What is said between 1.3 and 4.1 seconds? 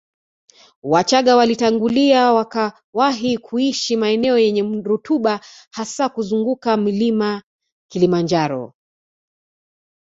walitangulia wakawahi kuishi